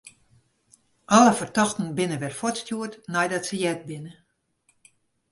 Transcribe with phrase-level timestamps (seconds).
[1.15, 4.11] Alle fertochten binne wer fuortstjoerd neidat se heard binne.